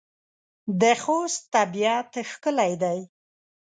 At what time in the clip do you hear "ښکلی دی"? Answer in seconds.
2.31-2.99